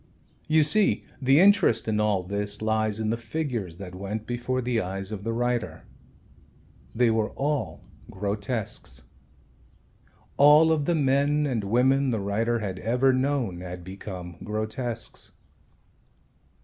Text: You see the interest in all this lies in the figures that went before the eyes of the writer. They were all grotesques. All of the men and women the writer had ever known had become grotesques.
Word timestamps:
You 0.47 0.63
see 0.63 1.05
the 1.21 1.39
interest 1.39 1.87
in 1.87 1.99
all 1.99 2.23
this 2.23 2.59
lies 2.59 2.99
in 2.99 3.11
the 3.11 3.17
figures 3.17 3.77
that 3.77 3.93
went 3.93 4.25
before 4.25 4.59
the 4.59 4.81
eyes 4.81 5.11
of 5.11 5.23
the 5.23 5.31
writer. 5.31 5.83
They 6.95 7.11
were 7.11 7.29
all 7.35 7.81
grotesques. 8.09 9.03
All 10.37 10.71
of 10.71 10.85
the 10.85 10.95
men 10.95 11.45
and 11.45 11.63
women 11.63 12.09
the 12.09 12.19
writer 12.19 12.57
had 12.57 12.79
ever 12.79 13.13
known 13.13 13.59
had 13.61 13.83
become 13.83 14.37
grotesques. 14.43 15.33